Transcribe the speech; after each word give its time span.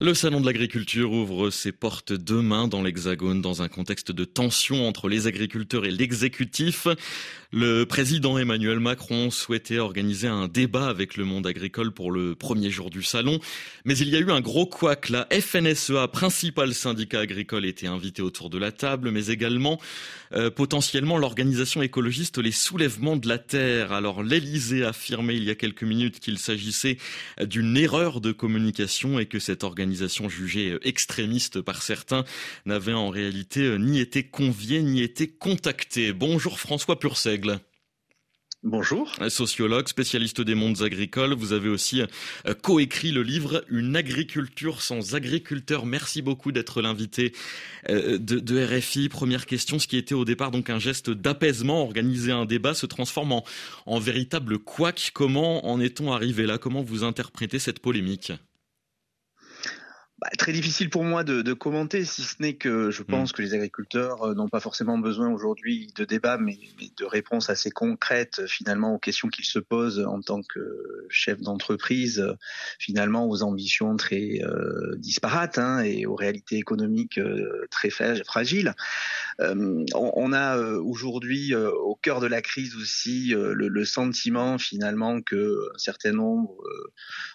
Le 0.00 0.14
Salon 0.14 0.40
de 0.40 0.46
l'agriculture 0.46 1.10
ouvre 1.10 1.50
ses 1.50 1.72
portes 1.72 2.12
demain 2.12 2.68
dans 2.68 2.84
l'Hexagone 2.84 3.42
dans 3.42 3.62
un 3.62 3.68
contexte 3.68 4.12
de 4.12 4.24
tension 4.24 4.86
entre 4.86 5.08
les 5.08 5.26
agriculteurs 5.26 5.84
et 5.84 5.90
l'exécutif. 5.90 6.86
Le 7.50 7.82
président 7.82 8.38
Emmanuel 8.38 8.78
Macron 8.78 9.32
souhaitait 9.32 9.78
organiser 9.78 10.28
un 10.28 10.46
débat 10.46 10.86
avec 10.86 11.16
le 11.16 11.24
monde 11.24 11.48
agricole 11.48 11.90
pour 11.90 12.12
le 12.12 12.36
premier 12.36 12.70
jour 12.70 12.90
du 12.90 13.02
salon, 13.02 13.40
mais 13.84 13.98
il 13.98 14.08
y 14.08 14.14
a 14.14 14.20
eu 14.20 14.30
un 14.30 14.40
gros 14.40 14.66
couac. 14.66 15.08
La 15.08 15.26
FNSEA, 15.32 16.06
principal 16.06 16.74
syndicat 16.74 17.18
agricole, 17.18 17.66
était 17.66 17.88
invité 17.88 18.22
autour 18.22 18.50
de 18.50 18.58
la 18.58 18.70
table, 18.70 19.10
mais 19.10 19.26
également 19.26 19.80
euh, 20.32 20.48
potentiellement 20.48 21.18
l'organisation 21.18 21.82
écologiste 21.82 22.38
Les 22.38 22.52
Soulèvements 22.52 23.16
de 23.16 23.26
la 23.26 23.38
Terre. 23.38 23.90
Alors 23.90 24.22
l'Élysée 24.22 24.84
a 24.84 24.90
affirmé 24.90 25.34
il 25.34 25.42
y 25.42 25.50
a 25.50 25.56
quelques 25.56 25.82
minutes 25.82 26.20
qu'il 26.20 26.38
s'agissait 26.38 26.98
d'une 27.42 27.76
erreur 27.76 28.20
de 28.20 28.30
communication 28.30 29.18
et 29.18 29.26
que 29.26 29.40
cette 29.40 29.64
organisation 29.64 29.87
organisation 29.88 30.28
jugée 30.28 30.72
euh, 30.72 30.86
extrémiste 30.86 31.62
par 31.62 31.82
certains 31.82 32.24
n'avait 32.66 32.92
en 32.92 33.08
réalité 33.08 33.62
euh, 33.62 33.76
ni 33.78 34.00
été 34.00 34.22
conviée 34.22 34.82
ni 34.82 35.00
été 35.00 35.28
contactée. 35.28 36.12
Bonjour 36.12 36.60
François 36.60 36.98
Purseigle. 36.98 37.58
Bonjour. 38.62 39.14
Sociologue, 39.28 39.88
spécialiste 39.88 40.40
des 40.42 40.56
mondes 40.56 40.82
agricoles, 40.82 41.32
vous 41.32 41.52
avez 41.52 41.70
aussi 41.70 42.02
euh, 42.02 42.54
coécrit 42.60 43.12
le 43.12 43.22
livre 43.22 43.64
Une 43.70 43.96
agriculture 43.96 44.82
sans 44.82 45.14
agriculteurs. 45.14 45.86
Merci 45.86 46.20
beaucoup 46.20 46.52
d'être 46.52 46.82
l'invité 46.82 47.32
de, 47.88 48.78
RFI. 48.78 49.08
Première 49.08 49.46
question, 49.46 49.78
ce 49.78 49.86
qui 49.86 49.96
était 49.96 50.14
au 50.14 50.26
départ 50.26 50.50
donc 50.50 50.68
un 50.68 50.78
geste 50.78 51.08
d'apaisement, 51.08 51.82
organiser 51.82 52.32
un 52.32 52.44
débat, 52.44 52.74
se 52.74 52.84
transforme 52.84 53.32
en, 53.32 53.44
en 53.86 54.00
véritable 54.00 54.58
couac. 54.58 55.12
Comment 55.14 55.66
en 55.66 55.80
est-on 55.80 56.12
arrivé 56.12 56.44
là? 56.44 56.58
Comment 56.58 56.82
vous 56.82 57.04
interprétez 57.04 57.58
cette 57.58 57.78
polémique? 57.78 58.32
Bah, 60.20 60.28
très 60.36 60.50
difficile 60.50 60.90
pour 60.90 61.04
moi 61.04 61.22
de, 61.22 61.42
de 61.42 61.52
commenter, 61.52 62.04
si 62.04 62.22
ce 62.22 62.34
n'est 62.40 62.54
que 62.54 62.90
je 62.90 63.04
pense 63.04 63.30
mm. 63.30 63.32
que 63.34 63.42
les 63.42 63.54
agriculteurs 63.54 64.22
euh, 64.24 64.34
n'ont 64.34 64.48
pas 64.48 64.58
forcément 64.58 64.98
besoin 64.98 65.30
aujourd'hui 65.32 65.92
de 65.94 66.04
débats, 66.04 66.38
mais, 66.38 66.58
mais, 66.80 66.90
de 66.96 67.04
réponses 67.04 67.50
assez 67.50 67.70
concrètes 67.70 68.44
finalement 68.48 68.94
aux 68.94 68.98
questions 68.98 69.28
qu'ils 69.28 69.44
se 69.44 69.60
posent 69.60 70.00
en 70.00 70.20
tant 70.20 70.42
que 70.42 71.06
chef 71.08 71.40
d'entreprise, 71.40 72.26
finalement 72.80 73.28
aux 73.28 73.44
ambitions 73.44 73.96
très 73.96 74.40
euh, 74.42 74.96
disparates 74.96 75.58
hein, 75.58 75.82
et 75.82 76.04
aux 76.04 76.16
réalités 76.16 76.56
économiques 76.56 77.18
euh, 77.18 77.66
très 77.70 77.90
fragiles. 77.90 78.74
Euh, 79.40 79.84
on, 79.94 80.12
on, 80.16 80.32
a 80.32 80.58
aujourd'hui 80.58 81.54
au 81.54 81.94
cœur 81.94 82.18
de 82.18 82.26
la 82.26 82.42
crise 82.42 82.74
aussi 82.74 83.28
le, 83.28 83.54
le, 83.54 83.84
sentiment 83.84 84.58
finalement 84.58 85.20
que 85.22 85.68
un 85.74 85.78
certain 85.78 86.12
nombre 86.12 86.56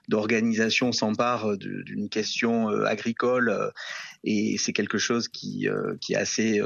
d'organisations 0.09 0.91
s'emparent 0.91 1.57
d'une 1.57 2.09
question 2.09 2.69
euh, 2.72 2.72
agricole 2.85 3.49
euh, 3.49 3.69
et 4.23 4.57
c'est 4.57 4.73
quelque 4.73 4.97
chose 4.97 5.27
qui, 5.27 5.67
euh, 5.67 5.95
qui 5.99 6.13
est 6.13 6.17
assez 6.17 6.61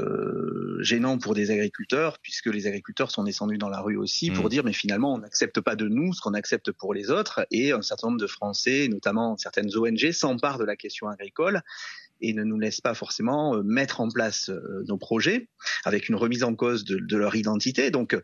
gênant 0.80 1.18
pour 1.18 1.34
des 1.34 1.50
agriculteurs 1.50 2.18
puisque 2.22 2.46
les 2.46 2.66
agriculteurs 2.66 3.10
sont 3.10 3.24
descendus 3.24 3.58
dans 3.58 3.68
la 3.68 3.80
rue 3.80 3.96
aussi 3.96 4.30
pour 4.30 4.46
mmh. 4.46 4.48
dire 4.48 4.64
mais 4.64 4.72
finalement 4.72 5.14
on 5.14 5.18
n'accepte 5.18 5.60
pas 5.60 5.76
de 5.76 5.88
nous 5.88 6.12
ce 6.12 6.20
qu'on 6.20 6.34
accepte 6.34 6.70
pour 6.72 6.94
les 6.94 7.10
autres 7.10 7.46
et 7.50 7.72
un 7.72 7.82
certain 7.82 8.08
nombre 8.08 8.20
de 8.20 8.26
Français, 8.26 8.88
notamment 8.88 9.36
certaines 9.36 9.76
ONG, 9.76 10.12
s'emparent 10.12 10.58
de 10.58 10.64
la 10.64 10.76
question 10.76 11.08
agricole 11.08 11.62
et 12.20 12.32
ne 12.32 12.42
nous 12.42 12.58
laissent 12.58 12.80
pas 12.80 12.94
forcément 12.94 13.62
mettre 13.62 14.00
en 14.00 14.08
place 14.08 14.50
nos 14.86 14.98
projets 14.98 15.48
avec 15.84 16.08
une 16.08 16.16
remise 16.16 16.42
en 16.42 16.54
cause 16.54 16.84
de, 16.84 16.98
de 16.98 17.16
leur 17.16 17.36
identité. 17.36 17.92
Donc 17.92 18.16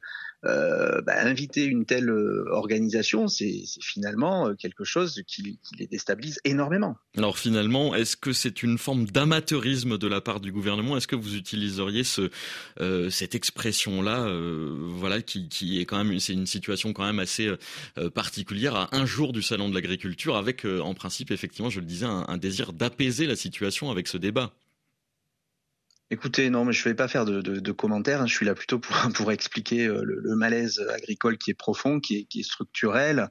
euh, 0.47 1.00
bah, 1.03 1.14
inviter 1.17 1.64
une 1.64 1.87
telle 1.87 2.11
euh, 2.11 2.45
organisation, 2.50 3.28
c'est 3.28 3.62
finalement 3.81 4.48
euh, 4.48 4.55
quelque 4.55 4.84
chose 4.84 5.23
qui, 5.27 5.59
les 5.78 5.86
déstabilise 5.86 6.39
énormément. 6.45 6.97
Alors 7.17 7.39
finalement, 7.39 7.95
est-ce 7.95 8.17
que 8.17 8.33
c'est 8.33 8.62
une 8.62 8.77
forme 8.77 9.06
d'amateurisme 9.06 9.97
de 9.97 10.06
la 10.06 10.20
part 10.20 10.41
du 10.41 10.53
gouvernement? 10.53 10.97
Est-ce 10.97 11.06
que 11.06 11.17
vous 11.17 11.36
utiliseriez 11.36 12.05
ce, 12.05 12.31
cette 13.11 13.34
expression-là, 13.34 14.28
voilà, 14.97 15.23
qui, 15.23 15.48
qui, 15.48 15.80
est 15.80 15.85
quand 15.85 16.02
même, 16.02 16.18
c'est 16.18 16.33
une 16.33 16.47
situation 16.47 16.92
quand 16.92 17.05
même 17.05 17.18
assez 17.18 17.51
particulière 18.14 18.74
à 18.74 18.89
un 18.97 19.07
jour 19.07 19.33
du 19.33 19.42
salon 19.42 19.68
de 19.68 19.74
l'agriculture, 19.74 20.36
avec 20.36 20.64
en 20.64 20.95
principe, 20.95 21.30
effectivement, 21.30 21.70
je 21.70 21.80
le 21.80 21.86
disais, 21.86 22.07
un 22.07 22.39
désir 22.39 22.73
d'apaiser 22.73 23.27
la 23.27 23.36
situation 23.36 23.91
avec 23.91 24.08
ce 24.08 24.18
débat? 24.18 24.52
Écoutez, 26.11 26.51
non, 26.51 26.65
mais 26.65 26.73
je 26.73 26.81
ne 26.81 26.92
vais 26.92 26.95
pas 26.95 27.09
faire 27.09 27.25
de, 27.25 27.41
de, 27.41 27.61
de, 27.61 27.73
commentaires. 27.73 28.20
Hein. 28.20 28.27
Je 28.27 28.35
suis 28.35 28.47
là 28.47 28.55
plutôt 28.55 28.79
pour, 28.79 28.95
pour 29.15 29.33
expliquer 29.33 29.87
euh, 29.87 30.03
le, 30.05 30.20
le, 30.20 30.37
malaise 30.37 30.81
agricole 30.95 31.39
qui 31.39 31.51
est 31.51 31.55
profond, 31.55 31.98
qui 31.98 32.19
est, 32.19 32.25
qui 32.25 32.41
est 32.41 32.45
structurel. 32.45 33.29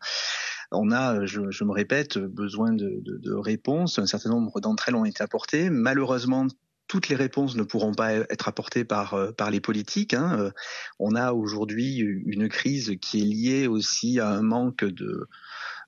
On 0.72 0.92
a, 0.92 1.26
je, 1.26 1.52
je, 1.52 1.64
me 1.64 1.72
répète, 1.72 2.18
besoin 2.18 2.74
de, 2.74 3.02
de 3.04 3.34
réponses. 3.34 4.00
Un 4.00 4.08
certain 4.08 4.30
nombre 4.30 4.60
d'entre 4.60 4.90
elles 4.90 4.96
ont 4.96 5.06
été 5.06 5.24
apportées. 5.24 5.70
Malheureusement, 5.70 6.48
toutes 6.88 7.10
les 7.10 7.16
réponses 7.16 7.56
ne 7.56 7.64
pourront 7.64 7.94
pas 7.94 8.14
être 8.14 8.48
apportées 8.48 8.86
par 8.86 9.14
euh, 9.14 9.32
par 9.32 9.52
les 9.52 9.62
politiques. 9.62 10.14
Hein. 10.14 10.38
Euh, 10.40 10.52
on 11.00 11.16
a 11.16 11.34
aujourd'hui 11.34 11.98
une 11.98 12.50
crise 12.50 12.98
qui 13.02 13.22
est 13.22 13.26
liée 13.26 13.68
aussi 13.68 14.20
à 14.20 14.30
un 14.30 14.42
manque 14.42 14.84
de 14.84 15.28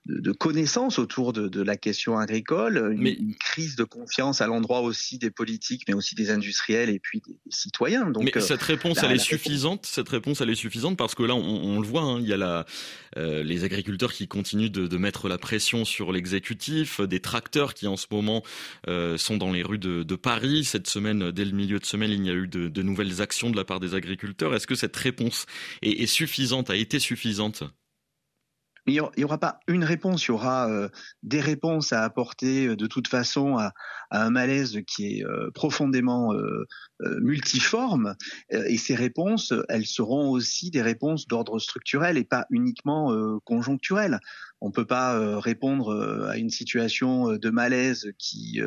de, 0.05 0.31
connaissances 0.31 0.99
autour 0.99 1.33
de, 1.33 1.47
de, 1.47 1.61
la 1.61 1.77
question 1.77 2.17
agricole, 2.17 2.93
une, 2.93 3.07
une 3.07 3.35
crise 3.35 3.75
de 3.75 3.83
confiance 3.83 4.41
à 4.41 4.47
l'endroit 4.47 4.81
aussi 4.81 5.17
des 5.17 5.31
politiques, 5.31 5.83
mais 5.88 5.93
aussi 5.93 6.16
des 6.16 6.29
industriels 6.31 6.89
et 6.89 6.99
puis 6.99 7.21
des, 7.25 7.38
citoyens. 7.49 8.09
Donc, 8.11 8.23
mais 8.23 8.38
euh, 8.38 8.39
cette 8.39 8.61
réponse, 8.61 8.99
elle 9.03 9.13
est 9.13 9.17
suffisante. 9.17 9.85
Cette 9.85 10.09
réponse, 10.09 10.41
elle 10.41 10.49
est 10.49 10.55
suffisante 10.55 10.97
parce 10.97 11.16
que 11.16 11.23
là, 11.23 11.35
on, 11.35 11.39
on 11.39 11.79
le 11.79 11.88
voit, 11.88 12.01
hein, 12.01 12.19
il 12.19 12.27
y 12.27 12.33
a 12.33 12.38
la, 12.38 12.66
euh, 13.17 13.43
les 13.43 13.63
agriculteurs 13.63 14.13
qui 14.13 14.27
continuent 14.27 14.69
de, 14.69 14.88
de, 14.88 14.97
mettre 14.97 15.27
la 15.27 15.38
pression 15.38 15.85
sur 15.85 16.11
l'exécutif, 16.11 17.01
des 17.01 17.19
tracteurs 17.19 17.73
qui 17.73 17.87
en 17.87 17.97
ce 17.97 18.07
moment 18.11 18.43
euh, 18.87 19.17
sont 19.17 19.37
dans 19.37 19.51
les 19.51 19.63
rues 19.63 19.79
de, 19.79 20.03
de, 20.03 20.16
Paris. 20.16 20.66
Cette 20.66 20.87
semaine, 20.87 21.31
dès 21.31 21.45
le 21.45 21.51
milieu 21.51 21.79
de 21.79 21.85
semaine, 21.85 22.11
il 22.11 22.25
y 22.25 22.29
a 22.29 22.33
eu 22.33 22.47
de, 22.47 22.81
nouvelles 22.81 23.22
actions 23.22 23.49
de 23.49 23.55
la 23.55 23.66
part 23.66 23.79
des 23.79 23.95
agriculteurs. 23.95 24.53
Est-ce 24.53 24.67
que 24.67 24.75
cette 24.75 24.95
réponse 24.95 25.45
est, 25.81 26.01
est 26.01 26.07
suffisante, 26.07 26.69
a 26.69 26.75
été 26.75 26.99
suffisante? 26.99 27.63
Il 28.88 29.01
n'y 29.18 29.23
aura 29.23 29.38
pas 29.40 29.59
une 29.68 29.84
réponse, 29.84 30.25
il 30.25 30.28
y 30.28 30.31
aura 30.31 30.69
euh, 30.69 30.90
des 31.23 31.41
réponses 31.41 31.91
à 31.91 32.03
apporter 32.03 32.68
euh, 32.68 32.75
de 32.75 32.85
toute 32.85 33.07
façon 33.07 33.57
à 34.15 34.23
un 34.23 34.29
malaise 34.29 34.79
qui 34.87 35.19
est 35.19 35.25
euh, 35.25 35.51
profondément 35.51 36.33
multiforme. 37.21 38.15
et 38.49 38.77
ces 38.77 38.95
réponses, 38.95 39.53
elles 39.67 39.85
seront 39.85 40.29
aussi 40.29 40.71
des 40.71 40.81
réponses 40.81 41.27
d'ordre 41.27 41.59
structurel 41.59 42.17
et 42.17 42.23
pas 42.23 42.45
uniquement 42.49 43.13
conjoncturel. 43.43 44.19
On 44.61 44.69
ne 44.69 44.73
peut 44.73 44.85
pas 44.85 45.39
répondre 45.39 46.25
à 46.29 46.37
une 46.37 46.49
situation 46.49 47.33
de 47.33 47.49
malaise 47.49 48.13
qui 48.17 48.61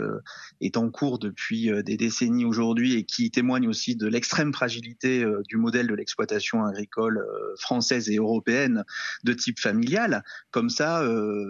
est 0.61 0.77
en 0.77 0.91
cours 0.91 1.19
depuis 1.19 1.71
des 1.83 1.97
décennies 1.97 2.45
aujourd'hui 2.45 2.95
et 2.95 3.05
qui 3.05 3.31
témoigne 3.31 3.67
aussi 3.67 3.97
de 3.97 4.07
l'extrême 4.07 4.53
fragilité 4.53 5.25
du 5.49 5.57
modèle 5.57 5.87
de 5.87 5.95
l'exploitation 5.95 6.65
agricole 6.65 7.25
française 7.59 8.11
et 8.11 8.17
européenne 8.17 8.85
de 9.25 9.33
type 9.33 9.59
familial, 9.59 10.23
comme 10.51 10.69
ça, 10.69 11.03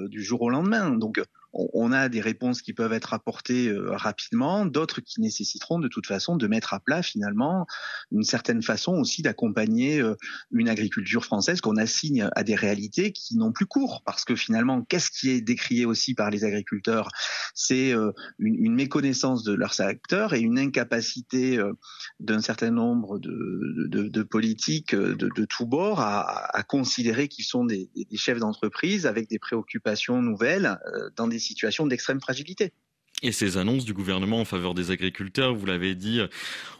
du 0.08 0.22
jour 0.22 0.42
au 0.42 0.50
lendemain. 0.50 0.90
Donc 0.90 1.20
on 1.52 1.92
a 1.92 2.08
des 2.08 2.20
réponses 2.20 2.62
qui 2.62 2.72
peuvent 2.72 2.92
être 2.92 3.14
apportées 3.14 3.68
euh, 3.68 3.90
rapidement, 3.92 4.66
d'autres 4.66 5.00
qui 5.00 5.20
nécessiteront 5.20 5.78
de 5.78 5.88
toute 5.88 6.06
façon 6.06 6.36
de 6.36 6.46
mettre 6.46 6.74
à 6.74 6.80
plat 6.80 7.02
finalement 7.02 7.66
une 8.12 8.22
certaine 8.22 8.62
façon 8.62 8.92
aussi 8.94 9.22
d'accompagner 9.22 10.00
euh, 10.00 10.14
une 10.52 10.68
agriculture 10.68 11.24
française 11.24 11.60
qu'on 11.60 11.76
assigne 11.76 12.28
à 12.34 12.44
des 12.44 12.54
réalités 12.54 13.12
qui 13.12 13.36
n'ont 13.36 13.52
plus 13.52 13.66
cours. 13.66 14.02
Parce 14.04 14.24
que 14.24 14.36
finalement 14.36 14.82
qu'est-ce 14.82 15.10
qui 15.10 15.30
est 15.30 15.40
décrié 15.40 15.86
aussi 15.86 16.14
par 16.14 16.30
les 16.30 16.44
agriculteurs? 16.44 17.08
C'est 17.54 17.92
euh, 17.92 18.12
une, 18.38 18.74
méconnaissance 18.78 19.42
de 19.42 19.54
leurs 19.54 19.80
acteurs 19.80 20.34
et 20.34 20.40
une 20.40 20.58
incapacité 20.58 21.58
d'un 22.20 22.40
certain 22.40 22.70
nombre 22.70 23.18
de, 23.18 24.22
politiques 24.22 24.94
de, 24.94 25.44
tous 25.46 25.66
bords 25.66 26.00
à, 26.00 26.62
considérer 26.68 27.26
qu'ils 27.26 27.44
sont 27.44 27.64
des, 27.64 27.90
des 27.96 28.16
chefs 28.16 28.38
d'entreprise 28.38 29.06
avec 29.06 29.28
des 29.28 29.40
préoccupations 29.40 30.22
nouvelles 30.22 30.78
dans 31.16 31.26
des 31.26 31.37
situations 31.38 31.86
d'extrême 31.86 32.20
fragilité. 32.20 32.72
Et 33.22 33.32
ces 33.32 33.56
annonces 33.56 33.84
du 33.84 33.94
gouvernement 33.94 34.40
en 34.40 34.44
faveur 34.44 34.74
des 34.74 34.90
agriculteurs, 34.90 35.54
vous 35.54 35.66
l'avez 35.66 35.94
dit, 35.94 36.20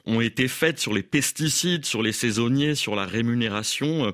ont 0.06 0.20
été 0.20 0.46
faites 0.46 0.78
sur 0.78 0.94
les 0.94 1.02
pesticides, 1.02 1.84
sur 1.84 2.02
les 2.02 2.12
saisonniers, 2.12 2.75
sur 2.75 2.94
la 2.94 3.06
rémunération. 3.06 4.12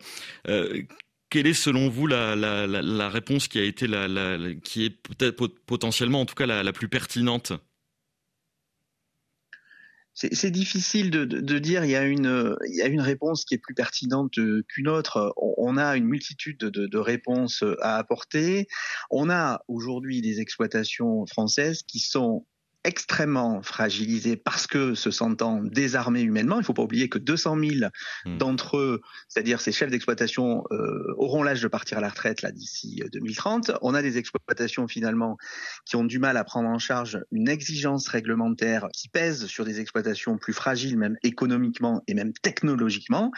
Euh, 0.48 0.82
quelle 1.28 1.46
est 1.46 1.52
selon 1.52 1.88
vous 1.88 2.06
la, 2.06 2.36
la, 2.36 2.66
la, 2.66 3.08
réponse 3.08 3.48
qui 3.48 3.58
a 3.58 3.64
été 3.64 3.86
la, 3.86 4.06
qui 4.62 4.84
est 4.84 4.90
peut-être 4.90 5.46
potentiellement 5.66 6.20
en 6.20 6.26
tout 6.26 6.36
cas 6.36 6.46
la, 6.46 6.72
plus 6.72 6.88
pertinente? 6.88 7.52
C'est 10.14 10.50
difficile 10.52 11.10
de, 11.10 11.24
de, 11.24 11.58
dire. 11.58 11.84
Il 11.84 11.90
y 11.90 11.96
a 11.96 12.04
une, 12.04 12.56
il 12.68 12.76
y 12.76 12.82
a 12.82 12.86
une 12.86 13.00
réponse 13.00 13.44
qui 13.44 13.54
est 13.54 13.58
plus 13.58 13.74
pertinente 13.74 14.34
qu'une 14.68 14.88
autre. 14.88 15.34
On, 15.36 15.76
a 15.76 15.96
une 15.96 16.04
multitude 16.04 16.58
de, 16.58 16.86
de, 16.86 16.98
réponses 16.98 17.64
à 17.80 17.96
apporter. 17.96 18.68
On 19.10 19.28
a 19.28 19.62
aujourd'hui 19.66 20.22
des 20.22 20.40
exploitations 20.40 21.26
françaises 21.26 21.82
qui 21.82 21.98
sont 21.98 22.46
extrêmement 22.84 23.62
fragilisés 23.62 24.36
parce 24.36 24.66
que 24.66 24.94
se 24.94 25.10
sentant 25.10 25.62
désarmés 25.62 26.20
humainement. 26.20 26.56
Il 26.56 26.60
ne 26.60 26.64
faut 26.64 26.74
pas 26.74 26.82
oublier 26.82 27.08
que 27.08 27.18
200 27.18 27.56
000 27.58 27.90
hmm. 28.26 28.36
d'entre 28.36 28.76
eux, 28.76 29.00
c'est-à-dire 29.28 29.60
ces 29.60 29.72
chefs 29.72 29.90
d'exploitation, 29.90 30.64
euh, 30.70 31.14
auront 31.16 31.42
l'âge 31.42 31.62
de 31.62 31.68
partir 31.68 31.98
à 31.98 32.00
la 32.00 32.10
retraite 32.10 32.42
là 32.42 32.52
d'ici 32.52 33.02
2030. 33.12 33.70
Euh, 33.70 33.78
On 33.80 33.94
a 33.94 34.02
des 34.02 34.18
exploitations 34.18 34.86
finalement 34.86 35.38
qui 35.86 35.96
ont 35.96 36.04
du 36.04 36.18
mal 36.18 36.36
à 36.36 36.44
prendre 36.44 36.68
en 36.68 36.78
charge 36.78 37.18
une 37.32 37.48
exigence 37.48 38.06
réglementaire 38.08 38.88
qui 38.92 39.08
pèse 39.08 39.46
sur 39.46 39.64
des 39.64 39.80
exploitations 39.80 40.36
plus 40.36 40.52
fragiles, 40.52 40.98
même 40.98 41.16
économiquement 41.22 42.02
et 42.06 42.14
même 42.14 42.32
technologiquement, 42.34 43.30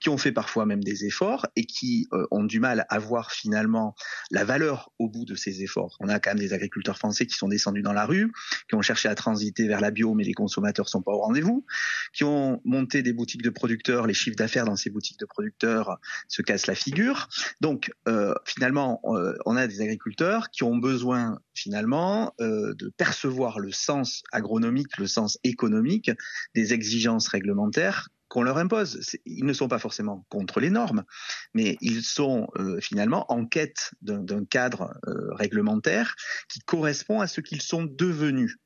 qui 0.00 0.08
ont 0.08 0.18
fait 0.18 0.32
parfois 0.32 0.64
même 0.64 0.82
des 0.82 1.04
efforts 1.04 1.46
et 1.56 1.66
qui 1.66 2.08
euh, 2.12 2.26
ont 2.30 2.44
du 2.44 2.58
mal 2.58 2.86
à 2.88 2.98
voir 2.98 3.32
finalement 3.32 3.94
la 4.30 4.44
valeur 4.44 4.90
au 4.98 5.08
bout 5.08 5.26
de 5.26 5.34
ces 5.34 5.62
efforts. 5.62 5.96
On 6.00 6.08
a 6.08 6.18
quand 6.20 6.30
même 6.30 6.38
des 6.38 6.54
agriculteurs 6.54 6.96
français 6.96 7.26
qui 7.26 7.34
sont 7.34 7.48
descendus 7.48 7.82
dans 7.82 7.92
la 7.92 8.06
rue, 8.06 8.32
qui 8.68 8.74
ont 8.74 8.82
cherché 8.82 8.93
à 9.04 9.14
transiter 9.14 9.68
vers 9.68 9.80
la 9.80 9.90
bio, 9.90 10.14
mais 10.14 10.24
les 10.24 10.32
consommateurs 10.32 10.88
sont 10.88 11.02
pas 11.02 11.12
au 11.12 11.18
rendez-vous, 11.18 11.64
qui 12.12 12.24
ont 12.24 12.60
monté 12.64 13.02
des 13.02 13.12
boutiques 13.12 13.42
de 13.42 13.50
producteurs, 13.50 14.06
les 14.06 14.14
chiffres 14.14 14.36
d'affaires 14.36 14.64
dans 14.64 14.76
ces 14.76 14.90
boutiques 14.90 15.18
de 15.18 15.26
producteurs 15.26 15.98
se 16.28 16.42
cassent 16.42 16.66
la 16.66 16.74
figure. 16.74 17.28
Donc 17.60 17.92
euh, 18.08 18.34
finalement, 18.44 19.00
euh, 19.04 19.34
on 19.46 19.56
a 19.56 19.66
des 19.66 19.80
agriculteurs 19.80 20.50
qui 20.50 20.62
ont 20.62 20.76
besoin 20.76 21.38
finalement 21.54 22.34
euh, 22.40 22.74
de 22.74 22.88
percevoir 22.88 23.58
le 23.58 23.72
sens 23.72 24.22
agronomique, 24.32 24.96
le 24.98 25.06
sens 25.06 25.38
économique 25.44 26.10
des 26.54 26.72
exigences 26.72 27.28
réglementaires 27.28 28.08
qu'on 28.28 28.42
leur 28.42 28.58
impose. 28.58 29.00
Ils 29.26 29.44
ne 29.44 29.52
sont 29.52 29.68
pas 29.68 29.78
forcément 29.78 30.26
contre 30.28 30.58
les 30.58 30.70
normes, 30.70 31.04
mais 31.52 31.76
ils 31.80 32.02
sont 32.02 32.48
finalement 32.80 33.30
en 33.30 33.46
quête 33.46 33.92
d'un 34.02 34.44
cadre 34.44 34.92
réglementaire 35.36 36.16
qui 36.48 36.58
correspond 36.60 37.20
à 37.20 37.28
ce 37.28 37.40
qu'ils 37.40 37.62
sont 37.62 37.84
devenus. 37.84 38.56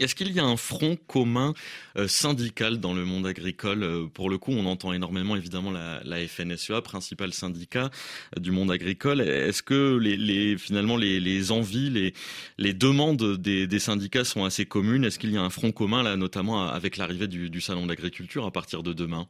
Est-ce 0.00 0.14
qu'il 0.14 0.32
y 0.32 0.40
a 0.40 0.44
un 0.44 0.56
front 0.56 0.96
commun 1.06 1.52
euh, 1.98 2.08
syndical 2.08 2.80
dans 2.80 2.94
le 2.94 3.04
monde 3.04 3.26
agricole 3.26 3.82
euh, 3.82 4.06
Pour 4.06 4.30
le 4.30 4.38
coup, 4.38 4.50
on 4.50 4.64
entend 4.64 4.94
énormément 4.94 5.36
évidemment 5.36 5.70
la, 5.70 6.26
FNSEA, 6.26 6.80
principal 6.80 7.34
syndicat 7.34 7.90
euh, 8.34 8.40
du 8.40 8.50
monde 8.50 8.70
agricole. 8.70 9.20
Est-ce 9.20 9.62
que 9.62 9.98
les, 9.98 10.56
finalement 10.56 10.96
les, 10.96 11.52
envies, 11.52 12.14
les, 12.56 12.72
demandes 12.72 13.36
des, 13.36 13.78
syndicats 13.78 14.24
sont 14.24 14.46
assez 14.46 14.64
communes? 14.64 15.04
Est-ce 15.04 15.18
qu'il 15.18 15.32
y 15.32 15.36
a 15.36 15.42
un 15.42 15.50
front 15.50 15.70
commun 15.70 16.02
là, 16.02 16.16
notamment 16.16 16.66
avec 16.66 16.96
l'arrivée 16.96 17.28
du 17.28 17.60
salon 17.60 17.84
de 17.84 17.88
l'agriculture 17.90 18.46
à 18.46 18.50
partir 18.50 18.82
de 18.82 18.94
demain? 18.94 19.28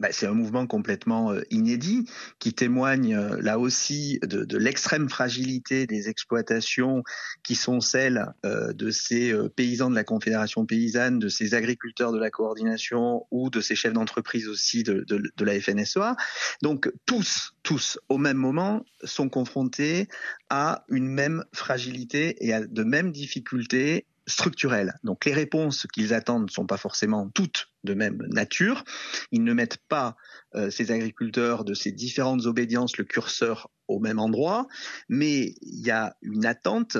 Bah, 0.00 0.08
c'est 0.12 0.26
un 0.26 0.32
mouvement 0.32 0.66
complètement 0.66 1.30
euh, 1.30 1.42
inédit 1.50 2.06
qui 2.38 2.54
témoigne 2.54 3.14
euh, 3.14 3.36
là 3.40 3.58
aussi 3.58 4.18
de, 4.22 4.56
l'extrême 4.56 5.08
fragilité 5.08 5.86
des 5.86 6.08
exploitations 6.08 7.02
qui 7.42 7.54
sont 7.54 7.80
celles 7.80 8.32
euh, 8.44 8.72
de 8.72 8.90
ces 8.90 9.34
paysans 9.54 9.90
de 9.90 9.94
la 9.94 10.04
Confédération 10.04 10.64
paysanne, 10.64 11.18
de 11.18 11.28
ces 11.28 11.54
agriculteurs 11.54 12.12
de 12.12 12.18
la 12.18 12.30
coordination 12.30 13.26
ou 13.30 13.50
de 13.50 13.60
ces 13.60 13.76
chefs 13.76 13.92
d'entreprise 13.92 14.48
aussi 14.48 14.82
de, 14.82 15.04
de 15.06 15.44
la 15.44 15.60
FNSEA. 15.60 16.16
Donc 16.62 16.90
tous, 17.04 17.52
tous, 17.62 17.98
au 18.08 18.18
même 18.18 18.36
moment, 18.36 18.84
sont 19.04 19.28
confrontés 19.28 20.08
à 20.48 20.84
une 20.88 21.08
même 21.08 21.44
fragilité 21.52 22.36
et 22.44 22.52
à 22.52 22.60
de 22.66 22.82
mêmes 22.84 23.12
difficultés 23.12 24.06
structurelles. 24.30 24.94
Donc 25.04 25.24
les 25.24 25.32
réponses 25.32 25.86
qu'ils 25.92 26.14
attendent 26.14 26.44
ne 26.44 26.50
sont 26.50 26.66
pas 26.66 26.76
forcément 26.76 27.28
toutes 27.34 27.68
de 27.84 27.94
même 27.94 28.18
nature. 28.28 28.84
Ils 29.32 29.44
ne 29.44 29.52
mettent 29.52 29.80
pas 29.88 30.16
euh, 30.54 30.70
ces 30.70 30.90
agriculteurs 30.92 31.64
de 31.64 31.74
ces 31.74 31.92
différentes 31.92 32.46
obédiences 32.46 32.96
le 32.96 33.04
curseur 33.04 33.70
au 33.88 33.98
même 33.98 34.18
endroit, 34.18 34.66
mais 35.08 35.54
il 35.62 35.84
y 35.84 35.90
a 35.90 36.14
une 36.22 36.46
attente 36.46 36.96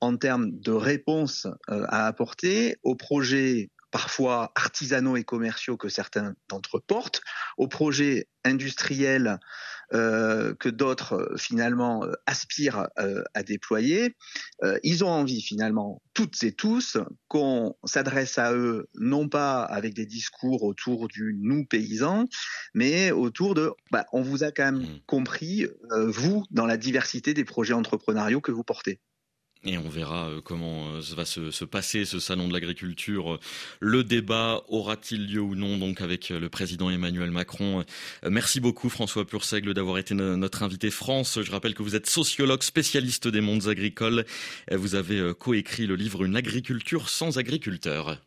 en 0.00 0.16
termes 0.16 0.50
de 0.50 0.72
réponses 0.72 1.46
euh, 1.70 1.84
à 1.88 2.06
apporter 2.06 2.76
aux 2.82 2.96
projets 2.96 3.70
parfois 3.92 4.50
artisanaux 4.56 5.16
et 5.16 5.22
commerciaux 5.22 5.76
que 5.76 5.88
certains 5.88 6.34
d'entre 6.48 6.78
eux 6.78 6.82
portent, 6.84 7.20
aux 7.58 7.68
projets 7.68 8.28
industriels 8.44 9.38
euh, 9.94 10.54
que 10.54 10.70
d'autres 10.70 11.14
euh, 11.14 11.36
finalement 11.36 12.04
euh, 12.04 12.12
aspirent 12.24 12.88
à 13.34 13.42
déployer. 13.42 14.14
ils 14.82 15.04
ont 15.04 15.08
envie 15.08 15.42
finalement, 15.42 16.00
toutes 16.14 16.42
et 16.44 16.52
tous, 16.52 16.96
qu'on 17.28 17.76
s'adresse 17.84 18.38
à 18.38 18.54
eux 18.54 18.88
non 18.94 19.28
pas 19.28 19.62
avec 19.62 19.94
des 19.94 20.06
discours 20.06 20.62
autour 20.62 21.08
du 21.08 21.36
nous 21.38 21.64
paysan, 21.66 22.26
mais 22.74 23.10
autour 23.10 23.54
de 23.54 23.72
bah, 23.90 24.06
on 24.12 24.22
vous 24.22 24.44
a 24.44 24.52
quand 24.52 24.64
même 24.64 24.82
mmh. 24.82 25.00
compris, 25.06 25.66
vous, 25.90 26.44
dans 26.50 26.66
la 26.66 26.76
diversité 26.76 27.34
des 27.34 27.44
projets 27.44 27.74
entrepreneuriaux 27.74 28.40
que 28.40 28.52
vous 28.52 28.64
portez. 28.64 29.00
Et 29.64 29.78
on 29.78 29.88
verra 29.88 30.28
euh, 30.28 30.40
comment 30.42 30.88
euh, 30.88 31.00
va 31.14 31.24
se, 31.24 31.64
passer 31.64 32.04
ce 32.04 32.18
salon 32.18 32.48
de 32.48 32.52
l'agriculture. 32.52 33.38
Le 33.78 34.02
débat 34.02 34.64
aura-t-il 34.66 35.32
lieu 35.32 35.40
ou 35.40 35.54
non 35.54 35.78
donc 35.78 36.00
avec 36.00 36.32
euh, 36.32 36.40
le 36.40 36.48
président 36.48 36.90
Emmanuel 36.90 37.30
Macron? 37.30 37.84
Merci 38.28 38.58
beaucoup 38.58 38.88
François 38.88 39.24
Purseigle 39.24 39.72
d'avoir 39.72 39.98
été 39.98 40.14
notre 40.14 40.64
invité 40.64 40.90
France. 40.90 41.38
Je 41.40 41.50
rappelle 41.50 41.74
que 41.74 41.82
vous 41.82 41.94
êtes 41.94 42.08
sociologue 42.08 42.62
spécialiste 42.62 43.28
des 43.28 43.40
mondes 43.40 43.68
agricoles. 43.68 44.24
Vous 44.70 44.94
avez 44.94 45.32
coécrit 45.38 45.86
le 45.86 45.94
livre 45.94 46.24
Une 46.24 46.36
agriculture 46.36 47.08
sans 47.08 47.38
agriculteurs. 47.38 48.18